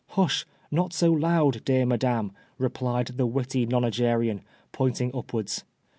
* 0.05 0.07
Hush, 0.17 0.47
not 0.71 0.93
so 0.93 1.11
loud, 1.11 1.63
dear 1.63 1.85
Madame 1.85 2.31
!* 1.85 2.31
replied 2.57 3.05
the 3.17 3.27
witty 3.27 3.67
nonagenarian, 3.67 4.39
pouiting 4.71 5.15
up 5.15 5.31
wards. 5.31 5.63